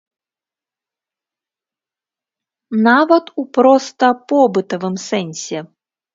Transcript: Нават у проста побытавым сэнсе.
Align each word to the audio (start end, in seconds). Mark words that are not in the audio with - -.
Нават 2.89 3.25
у 3.43 3.47
проста 3.59 4.11
побытавым 4.35 4.95
сэнсе. 5.07 5.59